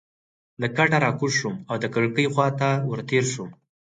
له 0.61 0.67
کټه 0.77 0.97
راکوز 1.05 1.31
شوم 1.39 1.55
او 1.69 1.75
د 1.83 1.85
کړکۍ 1.93 2.25
خوا 2.33 2.47
ته 2.59 2.69
ورتېر 2.91 3.23
شوم. 3.33 3.49